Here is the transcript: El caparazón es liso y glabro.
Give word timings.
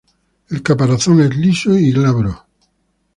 El 0.49 0.63
caparazón 0.63 1.21
es 1.21 1.37
liso 1.37 1.77
y 1.77 1.91
glabro. 1.91 2.47